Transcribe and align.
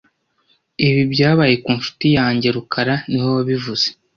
Ibi 0.87 1.01
byabaye 1.13 1.55
ku 1.63 1.69
nshuti 1.77 2.07
yanjye 2.17 2.47
rukara 2.55 2.95
niwe 3.09 3.29
wabivuze 3.37 3.87